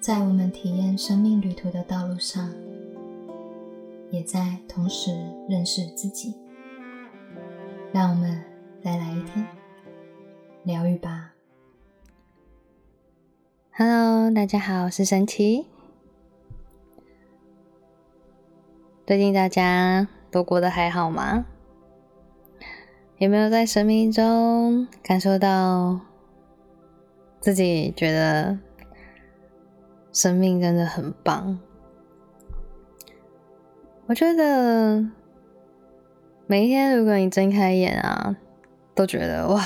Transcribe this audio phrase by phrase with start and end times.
[0.00, 2.50] 在我们体验生命旅途的道路上，
[4.10, 5.10] 也在同时
[5.46, 6.34] 认识自己。
[7.92, 8.42] 让我们
[8.82, 9.46] 再来一天
[10.62, 11.34] 疗愈吧。
[13.72, 15.66] Hello，大家好，我是神奇。
[19.06, 21.44] 最近大家都过得还好吗？
[23.18, 26.00] 有没有在生命中感受到
[27.38, 28.58] 自己觉得？
[30.12, 31.58] 生命真的很棒，
[34.06, 35.06] 我觉得
[36.48, 38.36] 每一天，如果你睁开眼啊，
[38.92, 39.64] 都觉得哇，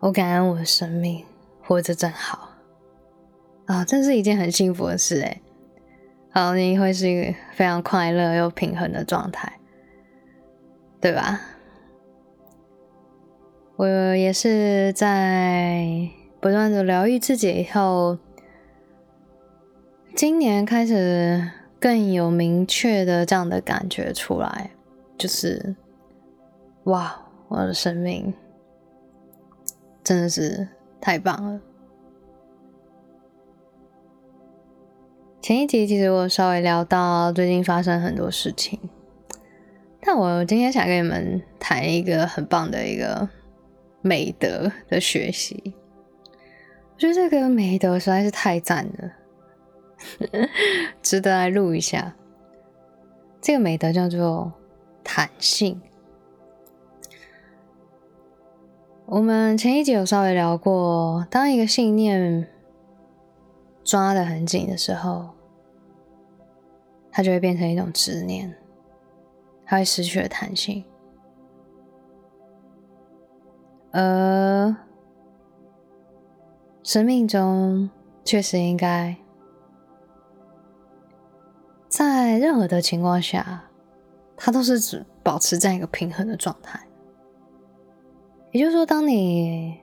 [0.00, 1.24] 我感恩我的生命
[1.62, 2.50] 活着真好
[3.64, 5.40] 啊，这是一件很幸福的事哎。
[6.30, 9.50] 好，你会是一个非常快乐又平衡的状态，
[11.00, 11.40] 对吧？
[13.76, 18.18] 我也是在不断的疗愈自己以后。
[20.18, 24.72] 今年开始更有明确的这样的感觉出来，
[25.16, 25.76] 就是
[26.86, 28.34] 哇，我的生命
[30.02, 30.66] 真的是
[31.00, 31.60] 太棒了。
[35.40, 38.76] 前一集其实我稍微聊到最近发生很多事情，
[40.00, 43.28] 但我今天想跟你们谈一个很棒的一个
[44.02, 45.76] 美德的学习。
[46.34, 49.12] 我觉得这个美德实在是太赞了。
[51.02, 52.14] 值得来录一下。
[53.40, 54.52] 这个美德叫做
[55.04, 55.80] 弹性。
[59.06, 62.46] 我们前一集有稍微聊过，当一个信念
[63.82, 65.30] 抓得很紧的时候，
[67.10, 68.54] 它就会变成一种执念，
[69.64, 70.84] 它会失去了弹性。
[73.92, 74.76] 而
[76.82, 77.88] 生命中
[78.24, 79.16] 确实应该。
[81.88, 83.64] 在任何的情况下，
[84.36, 86.78] 它都是只保持在一个平衡的状态。
[88.52, 89.80] 也就是说，当你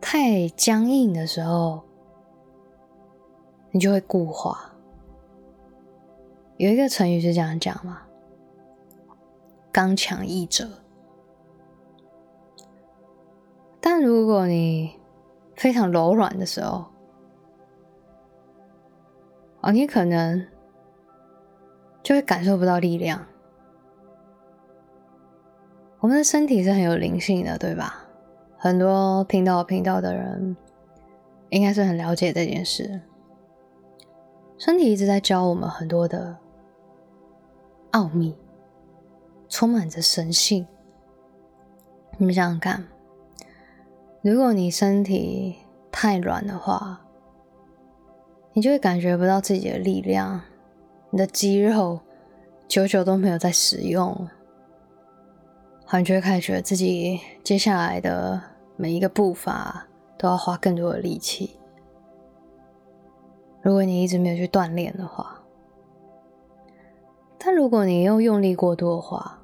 [0.00, 1.82] 太僵硬的时候，
[3.70, 4.72] 你就会固化。
[6.58, 8.02] 有一个成语是这样讲嘛
[9.72, 10.68] ：“刚强易折。”
[13.80, 14.98] 但如果你
[15.54, 16.84] 非常柔软的时候，
[19.62, 20.46] 啊，你可能。
[22.06, 23.26] 就会感受不到力量。
[25.98, 28.06] 我们的身体是很有灵性的，对吧？
[28.56, 30.56] 很多听到频道的人
[31.48, 33.00] 应该是很了解这件事。
[34.56, 36.36] 身体一直在教我们很多的
[37.90, 38.36] 奥秘，
[39.48, 40.64] 充满着神性。
[42.18, 42.86] 你们想想看，
[44.22, 45.56] 如果你身体
[45.90, 47.00] 太软的话，
[48.52, 50.42] 你就会感觉不到自己的力量。
[51.10, 52.00] 你的肌肉
[52.68, 54.28] 久久都没有在使用，
[55.84, 58.42] 好，你就会开始觉得自己接下来的
[58.76, 59.86] 每一个步伐
[60.18, 61.58] 都要花更多的力气。
[63.62, 65.40] 如果你一直没有去锻炼的话，
[67.38, 69.40] 但如果你又用力过度的话，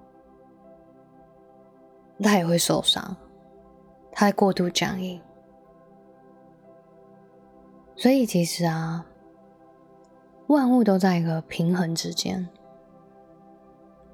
[2.21, 3.17] 它也会受伤，
[4.11, 5.21] 它会过度僵硬。
[7.97, 9.06] 所以其实啊。
[10.48, 12.48] 万物都在一个平衡之间，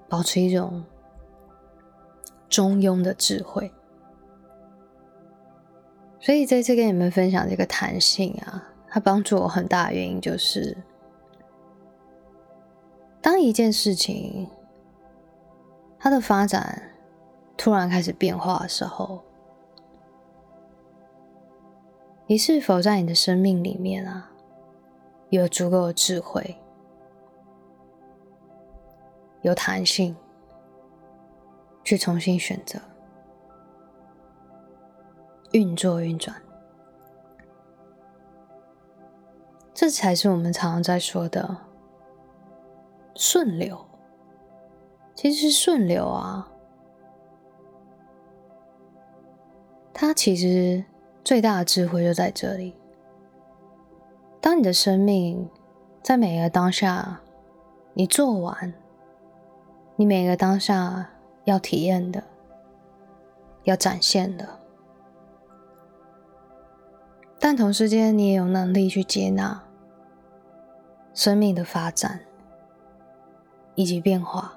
[0.09, 0.85] 保持一种
[2.49, 3.73] 中庸的智慧。
[6.21, 10.77] 所以这次跟你们分享这个弹性啊，它帮助我很大的原因就是，
[13.21, 14.49] 当一件事情
[15.99, 16.91] 它的发展
[17.57, 19.23] 突然开始变化的时候，
[22.27, 24.28] 你是否在你的生命里面啊？
[25.31, 26.57] 有足够的智慧，
[29.43, 30.17] 有弹性，
[31.85, 32.81] 去重新选择
[35.53, 36.35] 运作运转，
[39.75, 41.57] 这才是我们常常在说的
[43.15, 43.85] 顺流。
[45.15, 46.51] 其实顺流啊，
[49.93, 50.85] 它其实
[51.25, 52.77] 最大的智慧就在这里。
[54.41, 55.49] 当你的生命
[56.03, 57.21] 在每个当下，
[57.95, 58.73] 你做完，
[59.97, 61.11] 你每个当下
[61.45, 62.23] 要体验的、
[63.65, 64.61] 要展现的，
[67.41, 69.65] 但同时间你也有能力去接纳
[71.13, 72.21] 生命的发展
[73.75, 74.55] 以及变化。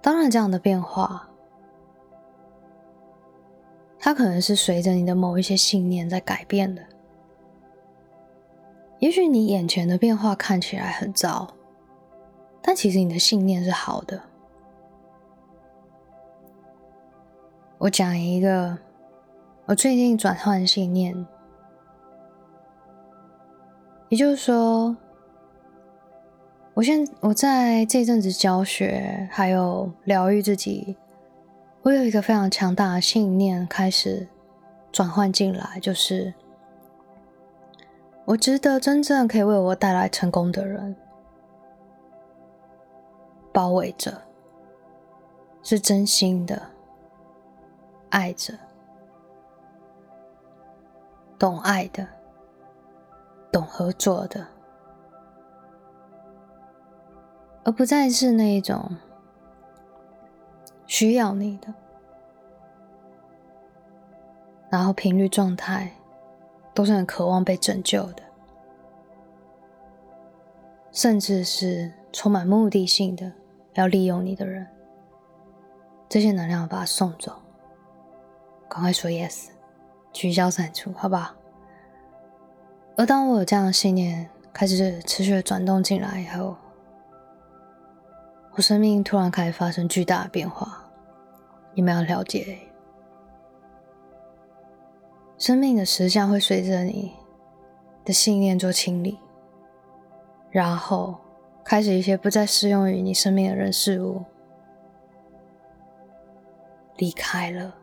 [0.00, 1.28] 当然，这样的变化，
[3.98, 6.82] 它可能是随着你的某一些信念在改变的。
[9.00, 11.48] 也许你眼前的变化看起来很糟，
[12.62, 14.20] 但其实你的信念是好的。
[17.78, 18.76] 我讲一个，
[19.64, 21.26] 我最近转换信念，
[24.10, 24.94] 也就是说，
[26.74, 30.94] 我现我在这阵子教学还有疗愈自己，
[31.80, 34.28] 我有一个非常强大的信念开始
[34.92, 36.34] 转换进来，就是
[38.26, 40.94] 我值得真正可以为我带来成功的人
[43.52, 44.22] 包围着，
[45.62, 46.62] 是真心的。
[48.10, 48.54] 爱着，
[51.38, 52.06] 懂爱的，
[53.52, 54.44] 懂合作的，
[57.64, 58.96] 而不再是那一种
[60.86, 61.72] 需要你的，
[64.70, 65.92] 然后频率状态
[66.80, 68.22] 都是很渴望被拯救的，
[70.90, 73.30] 甚至是充满目的性的
[73.74, 74.66] 要利用你的人，
[76.08, 77.36] 这些能量把它送走。
[78.66, 79.48] 赶快说 yes，
[80.14, 81.34] 取消散除，好不好？
[82.96, 86.56] 而当我有这样的信念开始持续的转动进来以后，
[88.52, 90.82] 我生命突然开始发生巨大的变化。
[91.74, 92.58] 你们要了解，
[95.40, 97.14] 生命的实相会随着你
[98.04, 99.18] 的信念做清理，
[100.50, 101.18] 然后
[101.64, 104.22] 开始一些不再适用于你生命的人事物
[106.98, 107.74] 离开了。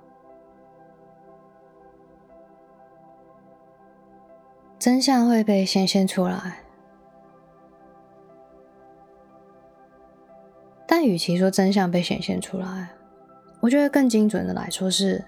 [4.78, 6.60] 真相会被显现出来，
[10.86, 12.90] 但与其说真相被显现出来，
[13.62, 15.26] 我觉得更精准的来说是，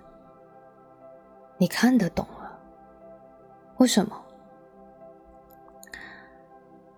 [1.59, 2.59] 你看得懂了。
[3.77, 4.19] 为什么？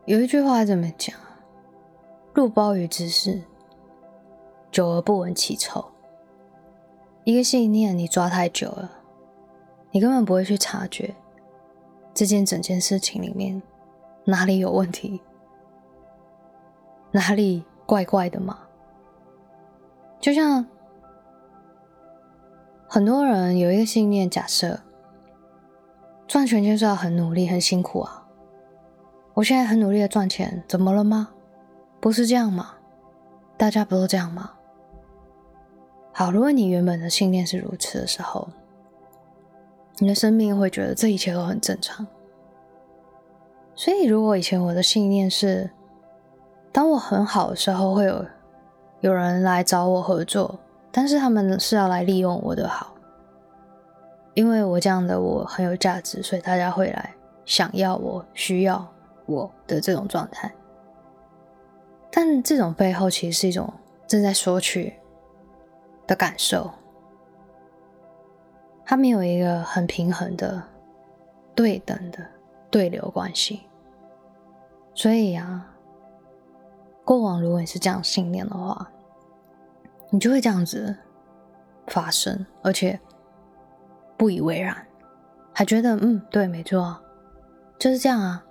[0.05, 1.15] 有一句话这么讲
[2.33, 3.41] ：“入鲍鱼之事，
[4.71, 5.83] 久而不闻其臭。”
[7.25, 8.89] 一个信念你抓太久了，
[9.91, 11.13] 你根本不会去察觉。
[12.13, 13.61] 这件整件事情里面
[14.25, 15.21] 哪里有问题？
[17.11, 18.59] 哪里怪怪的嘛？
[20.19, 20.65] 就像
[22.93, 24.81] 很多人有一个信念，假设
[26.27, 28.27] 赚钱就是要很努力、很辛苦啊。
[29.33, 31.29] 我现在很努力的赚钱，怎么了吗？
[32.01, 32.73] 不是这样吗？
[33.55, 34.51] 大家不都这样吗？
[36.11, 38.49] 好，如果你原本的信念是如此的时候。
[39.99, 42.05] 你的生命会觉得这一切都很正常，
[43.73, 45.71] 所以如果以前我的信念是，
[46.73, 48.25] 当我很好的时候会有
[48.99, 50.59] 有人来找我合作，
[50.91, 52.93] 但是他们是要来利用我的好，
[54.33, 57.13] 因为我这样的我很有价值，所以大家会来
[57.45, 58.85] 想要我、需要
[59.25, 60.53] 我的这种状态。
[62.11, 63.73] 但这种背后其实是一种
[64.05, 64.93] 正在索取
[66.05, 66.69] 的感受。
[68.83, 70.61] 他没有一个很平衡的、
[71.55, 72.19] 对等的
[72.69, 73.61] 对流关系，
[74.93, 75.73] 所以啊，
[77.05, 78.91] 过往如果你是这样信念的话，
[80.11, 80.95] 你就会这样子
[81.87, 82.99] 发生，而且
[84.17, 84.75] 不以为然，
[85.53, 86.95] 还觉得嗯，对，没错，
[87.79, 88.45] 就是这样啊。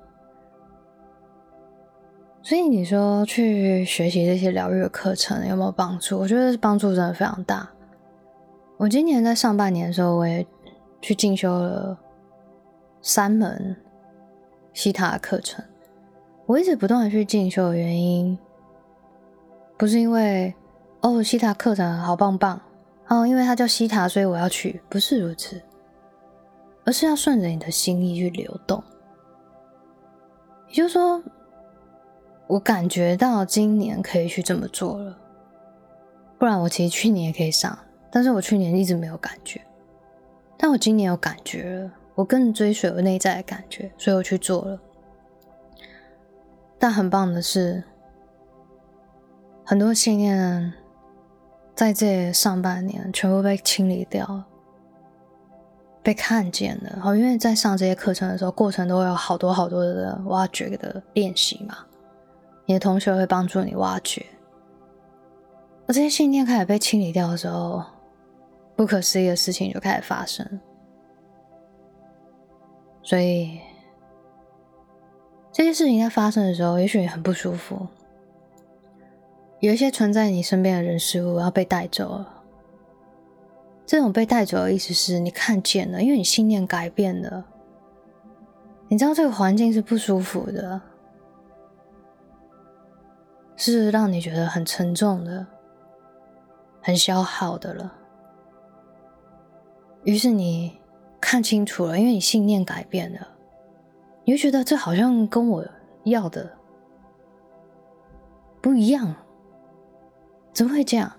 [2.43, 6.19] 所以你说去学习这些疗愈的课程有没有帮助？
[6.19, 7.69] 我觉得帮助真的非常大。
[8.79, 10.45] 我今年在上半年的时候，我也
[11.03, 11.99] 去进修了
[13.03, 13.77] 三门
[14.73, 15.63] 西塔的课程。
[16.47, 18.39] 我一直不断的去进修的原因，
[19.77, 20.55] 不是因为
[21.01, 22.61] 哦西塔课程好棒棒
[23.09, 25.61] 哦，因为它叫西塔，所以我要去，不是如此，
[26.85, 28.83] 而是要顺着你的心意去流动。
[30.69, 31.23] 也就是说，
[32.47, 35.19] 我感觉到今年可以去这么做了，
[36.39, 37.77] 不然我其实去年也可以上。
[38.13, 39.61] 但是我去年一直没有感觉，
[40.59, 44.81] 但我今年有感觉了，我更追随我内在的感觉，所以我去做了。
[46.79, 47.85] 但很棒的是，
[49.65, 50.73] 很多信念
[51.75, 54.43] 在这上半年全部被清理掉，
[56.03, 56.99] 被看见了。
[57.01, 61.79] 好，因为在上这些课程的时候，过程都会有好多好多的挖掘的练习嘛，
[62.67, 64.25] 你的同学会帮助你挖掘，
[65.87, 67.83] 而这些信念开始被清理掉的时候。
[68.77, 70.59] 不可思议的事情就开始发生，
[73.03, 73.61] 所以
[75.53, 77.87] 这些事情在发生的时候，也许很不舒服。
[79.61, 82.43] 有一些存在你身边的人事物要被带走了。
[83.87, 87.45] 这种被带走的意思是你看见了，因为你信念改变了，
[88.89, 90.81] 你知道这个环境是不舒服的，
[93.57, 95.47] 是让你觉得很沉重的、
[96.81, 97.93] 很消耗的了。
[100.05, 100.79] 于是你
[101.21, 103.29] 看清楚了，因为你信念改变了，
[104.25, 105.67] 你就觉得这好像跟我
[106.05, 106.49] 要的
[108.63, 109.15] 不一样，
[110.53, 111.11] 怎么会这样？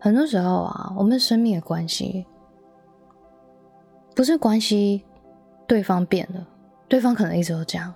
[0.00, 2.26] 很多时候啊，我们生命的关系
[4.14, 5.04] 不是关系
[5.66, 6.46] 对方变了。
[6.88, 7.94] 对方可能一直都这样，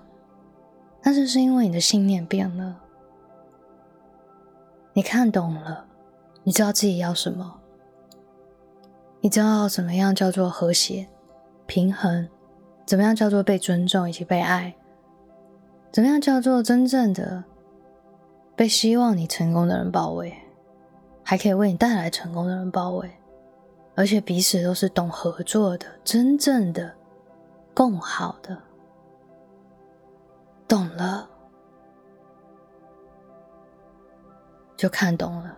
[1.03, 2.81] 但是是因为你的信念变了，
[4.93, 5.85] 你看懂了，
[6.41, 7.59] 你知道自己要什么，
[9.21, 11.07] 你知道怎么样叫做和谐、
[11.67, 12.27] 平衡，
[12.87, 14.75] 怎么样叫做被尊重以及被爱，
[15.91, 17.43] 怎么样叫做真正的
[18.57, 20.35] 被希望你成功的人包围，
[21.23, 23.09] 还可以为你带来成功的人包围，
[23.93, 26.95] 而且彼此都是懂合作的、真正的
[27.75, 28.57] 共好的。
[30.67, 31.29] 懂了，
[34.75, 35.55] 就看懂了。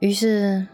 [0.00, 0.66] 于是，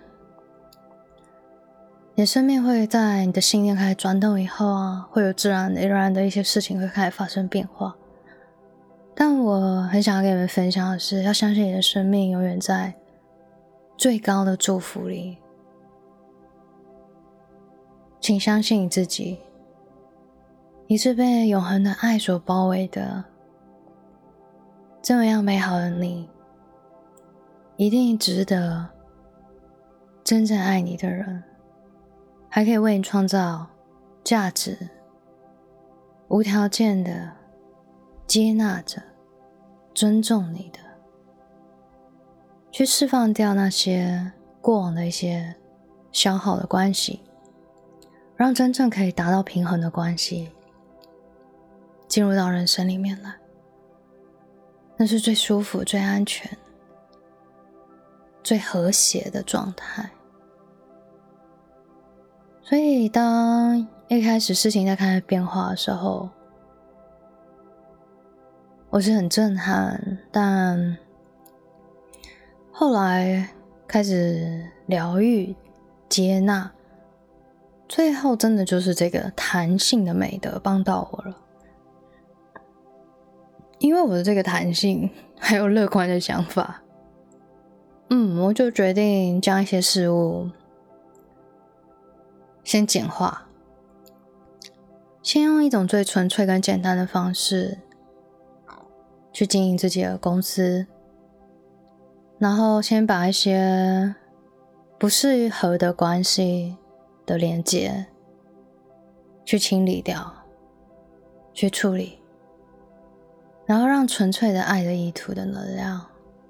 [2.17, 7.97] 你的生命会在你的信念开始转动以后啊，会有自然而然的一些事情会开始发生变化。
[9.21, 12.95] 但我很想要跟你们分享的是，要相信你的生命永远在
[13.97, 15.39] 最高的祝福里，
[18.21, 19.41] 请相信你自己。
[20.87, 23.25] 你是被永恒的爱所包围的，
[25.03, 26.31] 这么样美好的你，
[27.77, 28.89] 一定值得
[30.23, 31.43] 真正爱你的人，
[32.49, 33.67] 还可以为你创造
[34.23, 34.79] 价值，
[36.29, 37.33] 无条件的
[38.29, 39.03] 接纳着、
[39.99, 40.78] 尊重你的，
[42.71, 45.57] 去释放掉那些过往的一些
[46.12, 47.21] 消耗的关系，
[48.37, 50.52] 让真正可以达到平衡的关系。
[52.07, 53.35] 进入到人生里面来，
[54.97, 56.57] 那是最舒服、最安全、
[58.45, 60.09] 最和谐的状态。
[62.62, 66.31] 所以，当一开始事情在开始变化的时候，
[68.90, 70.18] 我是很震撼。
[70.30, 70.97] 但
[72.73, 73.50] 后来
[73.87, 75.54] 开始疗愈、
[76.09, 76.73] 接纳，
[77.88, 81.37] 最后真的就是这个弹性的美德帮到我了。
[83.78, 86.83] 因为我的这个弹性还有乐观的想法，
[88.11, 90.50] 嗯，我就决定将一些事物
[92.64, 93.47] 先简化，
[95.23, 97.78] 先用一种最纯粹跟简单的方式
[99.38, 100.85] 去经营自己的公司，
[102.40, 104.16] 然后先把一些
[104.99, 106.76] 不适合的关系
[107.25, 108.07] 的连接
[109.45, 110.35] 去清理掉，
[111.52, 112.18] 去处理。
[113.64, 116.04] 然后让纯粹的爱的意图的能量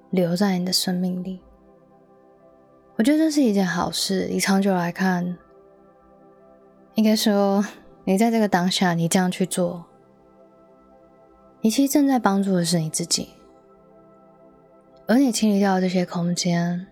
[0.08, 1.42] 留在你的生命里，
[2.96, 4.28] 我觉得这是一件好事。
[4.28, 5.36] 以长久来看，
[6.94, 7.62] 应该说，
[8.04, 9.84] 你在这个当下，你这样去做，
[11.60, 13.30] 你其实正在帮助的是你自己。
[15.06, 16.86] 而你清理掉这些空间，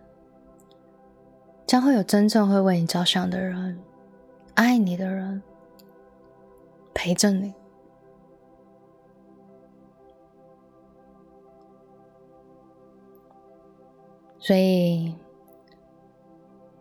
[1.67, 3.79] 将会有真正会为你着想的人、
[4.55, 5.43] 爱你的人
[6.95, 7.53] 陪着你。
[14.39, 15.13] 所以，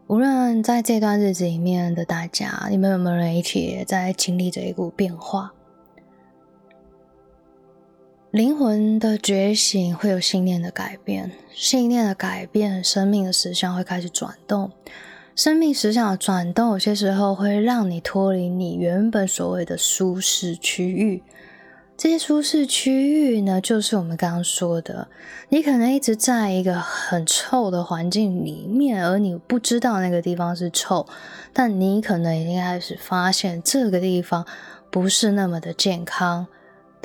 [0.06, 5.55] 无论在这段日子里面的大家，你们有没有人一起在经历着一股变化？
[8.36, 14.74] 灵魂的觉醒会有信念的改变，信念的改变，生命的实相会开始转动。
[15.38, 21.24] 生命实相的转动，有些时候会让你脱离你原本所谓的舒适区域。
[21.96, 25.08] 这些舒适区域呢，就是我们刚刚说的，
[25.48, 31.08] 你可能一直在一个很臭的环境里面，而你不知道那个地方是臭，
[31.54, 34.46] 但你可能已经开始发现这个地方
[34.92, 36.48] 不是那么的健康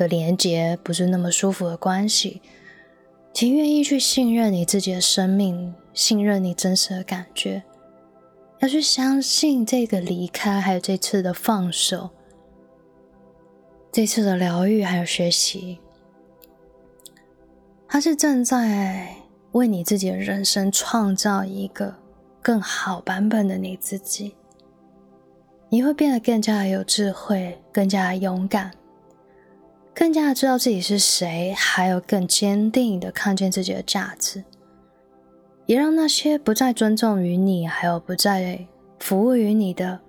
[0.00, 2.40] 的连接，不是那么舒服的关系。
[3.35, 7.62] 请愿意去信任你自己的生命，信任你真实的感觉，
[8.61, 12.09] 要去相信这个离开，还有这次的放手。
[13.92, 15.78] 这次的疗愈还有学习，
[17.87, 19.14] 它是正在
[19.52, 21.95] 为你自己的人生创造一个
[22.40, 24.35] 更好版本的你自己。
[25.69, 28.73] 你会变得更加有智慧，更加勇敢，
[30.00, 34.42] 更加的知道自己是谁，还有更坚定的看见自己的价值，
[35.66, 38.66] 也让那些不再尊重于你，还有不再
[38.99, 40.00] 服务于你的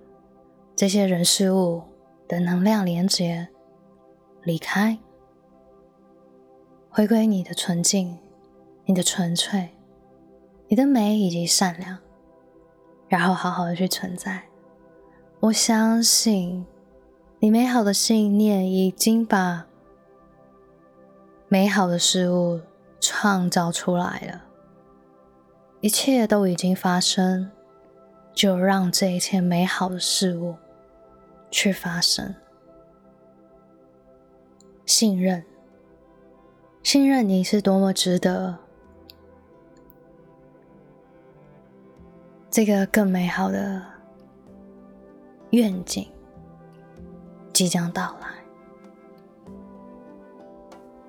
[0.74, 1.82] 这些人事物
[2.26, 3.48] 的能量连接
[4.44, 4.96] 离开，
[6.88, 8.16] 回归你的纯净、
[8.86, 9.68] 你的纯粹、
[10.68, 11.98] 你的美以及善良，
[13.08, 14.44] 然后好好的去存在。
[15.40, 16.64] 我相信
[17.40, 19.66] 你美好的信念已经把
[21.52, 22.58] 美好的事物
[22.98, 24.42] 创造出来了，
[25.82, 27.50] 一切都已经发生。
[28.32, 30.56] 就让这一切美好的事物
[31.50, 32.34] 去发生。
[34.86, 35.44] 信任，
[36.82, 38.56] 信任你是多么值得
[42.50, 43.82] 这个更美好的
[45.50, 46.10] 愿景
[47.52, 48.41] 即将到来。